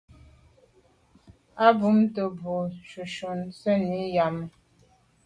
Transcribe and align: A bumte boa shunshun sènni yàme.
A 1.65 1.67
bumte 1.81 2.23
boa 2.39 2.63
shunshun 2.89 3.39
sènni 3.61 4.01
yàme. 4.15 4.45